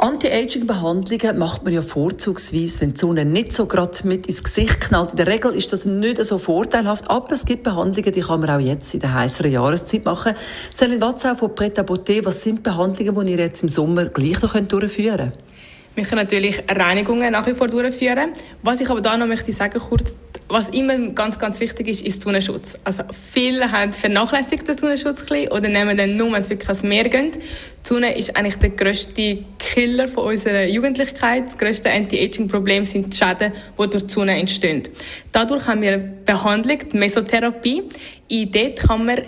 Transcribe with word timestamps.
Anti-Aging-Behandlungen 0.00 1.38
macht 1.38 1.62
man 1.64 1.74
ja 1.74 1.82
vorzugsweise, 1.82 2.80
wenn 2.80 2.94
die 2.94 2.98
Sonne 2.98 3.26
nicht 3.26 3.52
so 3.52 3.66
gerade 3.66 3.92
mit 4.04 4.26
ins 4.28 4.42
Gesicht 4.42 4.80
knallt. 4.80 5.10
In 5.10 5.16
der 5.18 5.26
Regel 5.26 5.52
ist 5.52 5.74
das 5.74 5.84
nicht 5.84 6.24
so 6.24 6.38
vorteilhaft, 6.38 7.10
aber 7.10 7.32
es 7.32 7.44
gibt 7.44 7.64
Behandlungen, 7.64 8.10
die 8.10 8.20
kann 8.22 8.40
man 8.40 8.48
auch 8.48 8.58
jetzt 8.58 8.94
in 8.94 9.00
der 9.00 9.12
heißeren 9.12 9.52
Jahreszeit 9.52 10.06
machen. 10.06 10.34
Selin 10.70 11.02
Watzau 11.02 11.34
von 11.34 11.54
Preta 11.54 11.82
Botte, 11.82 12.24
was 12.24 12.42
sind 12.42 12.62
Behandlungen, 12.62 13.26
die 13.26 13.32
ihr 13.32 13.38
jetzt 13.40 13.62
im 13.62 13.68
Sommer 13.68 14.06
gleich 14.06 14.40
noch 14.40 14.58
durchführen 14.58 15.18
könnt? 15.18 15.38
Wir 15.94 16.04
können 16.04 16.22
natürlich 16.22 16.62
Reinigungen 16.70 17.32
nach 17.32 17.46
wie 17.46 17.52
vor 17.52 17.66
durchführen. 17.66 18.30
Was 18.62 18.80
ich 18.80 18.88
aber 18.88 19.02
da 19.02 19.18
noch 19.18 19.26
möchte 19.26 19.52
sagen, 19.52 19.78
kurz, 19.80 20.18
was 20.50 20.68
immer 20.70 20.98
ganz, 21.10 21.38
ganz 21.38 21.60
wichtig 21.60 21.88
ist, 21.88 22.06
ist 22.06 22.22
Sonnenschutz. 22.22 22.74
Also 22.84 23.04
viele 23.32 23.70
haben 23.70 23.92
vernachlässigt 23.92 24.66
den 24.66 24.76
Sonnenschutz 24.76 25.26
oder 25.30 25.68
nehmen 25.68 25.96
den 25.96 26.16
nur, 26.16 26.32
wenn 26.32 26.42
es 26.42 26.50
wirklich 26.50 26.68
ans 26.68 26.82
Meer 26.82 27.08
geht. 27.08 27.36
Die 27.36 27.40
Sonne 27.82 28.16
ist 28.16 28.36
eigentlich 28.36 28.56
der 28.56 28.70
grösste 28.70 29.44
Killer 29.58 30.08
von 30.08 30.26
unserer 30.26 30.64
Jugendlichkeit. 30.64 31.46
Das 31.46 31.56
grösste 31.56 31.90
Anti-Aging-Problem 31.90 32.84
sind 32.84 33.12
die 33.12 33.16
Schäden, 33.16 33.52
die 33.78 33.90
durch 33.90 34.06
die 34.06 34.12
Sonne 34.12 34.38
entstehen. 34.38 34.82
Dadurch 35.32 35.66
haben 35.66 35.82
wir 35.82 35.98
Behandlung, 35.98 36.78
die 36.92 36.98
Mesotherapie. 36.98 37.84
In 38.28 38.50
dort 38.50 38.80
kann 38.80 39.06
man 39.06 39.20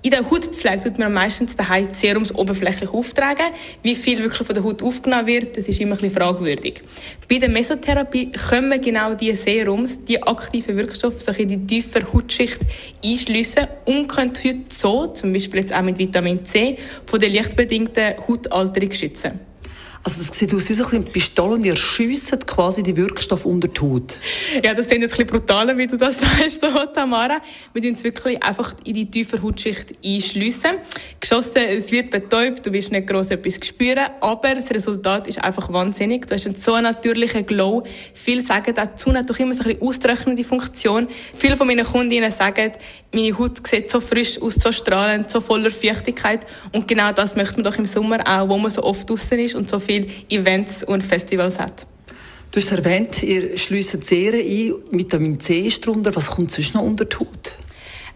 in 0.00 0.12
der 0.12 0.30
Hautpflege 0.30 0.80
tut 0.80 0.98
man 0.98 1.12
meistens 1.12 1.56
daheim 1.56 1.88
Serums 1.92 2.32
oberflächlich 2.32 2.88
auftragen. 2.90 3.46
Wie 3.82 3.96
viel 3.96 4.18
wirklich 4.18 4.46
von 4.46 4.54
der 4.54 4.62
Haut 4.62 4.80
aufgenommen 4.80 5.26
wird, 5.26 5.56
das 5.56 5.68
ist 5.68 5.80
immer 5.80 5.96
ein 5.96 6.00
bisschen 6.00 6.16
fragwürdig. 6.16 6.82
Bei 7.28 7.38
der 7.38 7.48
Mesotherapie 7.48 8.30
können 8.30 8.80
genau 8.80 9.14
diese 9.14 9.42
Serums, 9.42 10.04
die 10.04 10.22
aktiven 10.22 10.76
Wirkstoffe, 10.76 11.20
so 11.20 11.32
in 11.32 11.48
die 11.48 11.66
tiefe 11.66 12.12
Hautschicht 12.12 12.60
einschliessen 13.04 13.66
und 13.86 14.06
können 14.06 14.32
die 14.34 14.50
Haut 14.50 14.72
so, 14.72 15.06
zum 15.08 15.32
Beispiel 15.32 15.60
jetzt 15.60 15.74
auch 15.74 15.82
mit 15.82 15.98
Vitamin 15.98 16.44
C, 16.44 16.78
von 17.04 17.18
der 17.18 17.30
lichtbedingten 17.30 18.14
Hautalterung 18.28 18.92
schützen. 18.92 19.47
Also 20.04 20.18
das 20.18 20.38
sieht 20.38 20.54
aus 20.54 20.68
wie 20.68 20.74
so 20.74 20.86
eine 20.86 21.00
Pistole 21.00 21.54
und 21.54 21.64
ihr 21.64 21.76
schiesst 21.76 22.46
quasi 22.46 22.82
die 22.82 22.96
Wirkstoff 22.96 23.44
unter 23.44 23.68
die 23.68 23.80
Haut. 23.80 24.14
Ja, 24.62 24.72
das 24.72 24.86
klingt 24.86 25.02
jetzt 25.02 25.14
ein 25.14 25.26
bisschen 25.26 25.40
brutaler, 25.40 25.76
wie 25.76 25.86
du 25.86 25.96
das 25.96 26.20
sagst, 26.20 26.64
Tamara. 26.94 27.40
Wir 27.72 27.82
tun 27.82 27.94
es 27.94 28.04
wirklich 28.04 28.42
einfach 28.42 28.74
in 28.84 28.94
die 28.94 29.10
tiefe 29.10 29.42
Hautschicht 29.42 29.94
einschliessen. 30.04 30.78
Geschossen, 31.20 31.62
es 31.68 31.90
wird 31.90 32.10
betäubt, 32.10 32.64
du 32.64 32.72
wirst 32.72 32.92
nicht 32.92 33.06
gross 33.06 33.30
etwas 33.30 33.58
spüren, 33.62 34.06
aber 34.20 34.54
das 34.54 34.70
Resultat 34.70 35.26
ist 35.26 35.42
einfach 35.42 35.72
wahnsinnig. 35.72 36.26
Du 36.26 36.34
hast 36.34 36.46
einen 36.46 36.56
so 36.56 36.80
natürlichen 36.80 37.44
Glow. 37.44 37.84
Viele 38.14 38.42
sagen, 38.42 38.74
die 38.74 39.00
Sonne 39.02 39.20
hat 39.20 39.30
doch 39.30 39.38
immer 39.38 39.54
so 39.54 39.64
ein 39.64 39.78
bisschen 39.78 40.44
Funktion. 40.44 41.08
Viele 41.34 41.56
von 41.56 41.66
meinen 41.66 41.84
Kundinnen 41.84 42.30
sagen, 42.30 42.72
meine 43.12 43.38
Haut 43.38 43.66
sieht 43.66 43.90
so 43.90 44.00
frisch 44.00 44.40
aus, 44.40 44.56
so 44.56 44.70
strahlend, 44.70 45.30
so 45.30 45.40
voller 45.40 45.70
Feuchtigkeit. 45.70 46.46
Und 46.72 46.86
genau 46.86 47.12
das 47.12 47.36
möchte 47.36 47.54
man 47.54 47.64
doch 47.64 47.76
im 47.78 47.86
Sommer 47.86 48.18
auch, 48.26 48.48
wo 48.48 48.58
man 48.58 48.70
so 48.70 48.82
oft 48.82 49.08
draußen 49.08 49.38
ist 49.38 49.54
und 49.54 49.68
so 49.68 49.78
viele 49.88 50.06
Events 50.28 50.84
und 50.84 51.02
Festivals 51.02 51.58
hat. 51.58 51.86
Du 52.50 52.60
hast 52.60 52.70
erwähnt, 52.70 53.22
ihr 53.22 53.56
schließt 53.56 54.04
Serien 54.04 54.74
ein, 54.90 54.98
Vitamin 54.98 55.40
C 55.40 55.60
ist 55.60 55.86
drunter. 55.86 56.14
Was 56.14 56.30
kommt 56.30 56.50
sonst 56.50 56.74
noch 56.74 56.82
unter 56.82 57.04
die 57.04 57.16
Haut? 57.16 57.58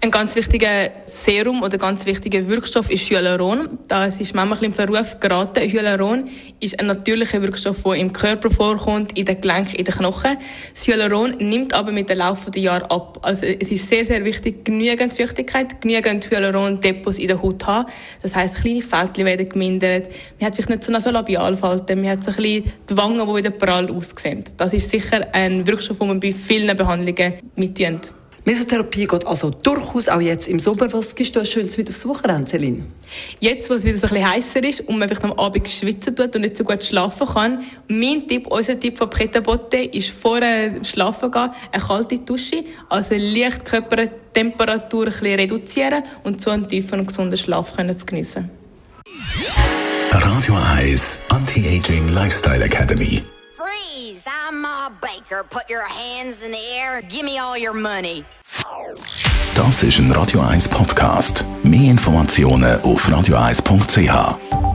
Ein 0.04 0.10
ganz 0.10 0.34
wichtiger 0.34 0.90
Serum 1.04 1.62
oder 1.62 1.78
ganz 1.78 2.06
wichtiger 2.06 2.48
Wirkstoff 2.48 2.90
ist 2.90 3.08
Hyaluron. 3.08 3.78
Das 3.86 4.18
ist 4.20 4.34
manchmal 4.34 4.64
im 4.64 4.72
Verruf 4.72 5.20
geraten. 5.20 5.60
Hyaluron 5.60 6.28
ist 6.58 6.80
ein 6.80 6.86
natürlicher 6.86 7.40
Wirkstoff, 7.40 7.84
der 7.84 7.94
im 7.94 8.12
Körper 8.12 8.50
vorkommt, 8.50 9.16
in 9.16 9.26
den 9.26 9.40
Gelenken, 9.40 9.76
in 9.76 9.84
den 9.84 9.94
Knochen. 9.94 10.38
Das 10.74 10.88
Hyaluron 10.88 11.36
nimmt 11.38 11.72
aber 11.72 11.92
mit 11.92 12.10
dem 12.10 12.18
Laufe 12.18 12.50
der 12.50 12.62
Jahre 12.62 12.90
ab. 12.90 13.20
Also 13.22 13.46
es 13.46 13.70
ist 13.70 13.88
sehr, 13.88 14.04
sehr 14.04 14.24
wichtig, 14.24 14.64
genügend 14.64 15.12
Feuchtigkeit, 15.12 15.80
genügend 15.80 16.28
Hyaluron-Depots 16.28 17.20
in 17.20 17.28
der 17.28 17.40
Haut 17.40 17.62
zu 17.62 17.68
haben. 17.68 17.88
Das 18.22 18.34
heisst, 18.34 18.56
kleine 18.56 18.82
Fältchen 18.82 19.24
werden 19.24 19.48
gemindert. 19.48 20.08
Man 20.40 20.48
hat 20.48 20.56
vielleicht 20.56 20.70
nicht 20.70 20.82
so 20.82 20.90
Nasolabialfalten, 20.90 22.00
man 22.00 22.10
hat 22.10 22.24
so 22.24 22.32
ein 22.32 22.38
bisschen 22.38 22.72
die 22.90 22.96
Wangen, 22.96 23.24
die 23.24 23.34
wieder 23.36 23.50
prall 23.50 23.88
aussehen. 23.88 24.42
Das 24.56 24.72
ist 24.72 24.90
sicher 24.90 25.28
ein 25.32 25.64
Wirkstoff, 25.64 26.00
den 26.00 26.08
man 26.08 26.18
bei 26.18 26.32
vielen 26.32 26.76
Behandlungen 26.76 27.34
mitnimmt. 27.54 28.12
Mesotherapie 28.44 29.06
geht 29.06 29.24
also 29.24 29.50
durchaus 29.50 30.08
auch 30.08 30.20
jetzt 30.20 30.48
im 30.48 30.58
Sommer. 30.58 30.92
Was 30.92 31.14
gibst 31.14 31.36
du 31.36 31.44
Schönes 31.44 31.76
mit 31.78 31.88
aufs 31.88 32.06
Wochenende, 32.08 32.50
Celine? 32.50 32.82
Jetzt, 33.38 33.70
wo 33.70 33.74
es 33.74 33.84
wieder 33.84 33.96
so 33.96 34.08
ein 34.08 34.14
bisschen 34.14 34.30
heißer 34.30 34.64
ist 34.64 34.80
und 34.80 34.98
man 34.98 35.06
vielleicht 35.06 35.24
am 35.24 35.32
Abend 35.34 35.68
schwitzen 35.68 36.16
tut 36.16 36.34
und 36.34 36.42
nicht 36.42 36.56
so 36.56 36.64
gut 36.64 36.82
schlafen 36.82 37.28
kann, 37.28 37.64
mein 37.86 38.26
Tipp, 38.26 38.48
unser 38.48 38.78
Tipp 38.78 38.98
von 38.98 39.10
Preta 39.10 39.38
Botte 39.38 39.76
ist 39.76 40.10
vor 40.10 40.40
dem 40.40 40.82
Schlafen 40.82 41.30
gehen 41.30 41.50
eine 41.70 41.82
kalte 41.82 42.18
Dusche, 42.18 42.64
also 42.88 43.14
leicht 43.14 43.64
Körpertemperatur 43.64 45.06
ein 45.06 45.12
bisschen 45.12 45.38
reduzieren 45.38 46.02
und 46.24 46.42
so 46.42 46.50
einen 46.50 46.68
tiefen 46.68 46.98
und 46.98 47.06
gesunden 47.06 47.36
Schlaf 47.36 47.76
können 47.76 47.96
zu 47.96 48.06
geniessen. 48.06 48.50
Radio 50.10 50.56
1 50.80 51.26
Anti-Aging 51.28 52.08
Lifestyle 52.08 52.64
Academy 52.64 53.22
Freeze! 54.22 54.34
I'm 54.48 54.62
Ma 54.62 54.88
Baker. 54.88 55.44
Put 55.48 55.70
your 55.70 55.82
hands 55.82 56.42
in 56.42 56.52
the 56.52 56.64
air. 56.74 57.02
Give 57.02 57.24
me 57.24 57.38
all 57.38 57.56
your 57.56 57.74
money. 57.74 58.24
Das 59.54 59.82
ist 59.82 59.98
ein 59.98 60.10
Radio 60.12 60.40
1 60.40 60.68
Podcast. 60.68 61.44
Mehr 61.62 61.90
Informationen 61.90 62.80
auf 62.82 63.08
radio1.ch. 63.08 64.71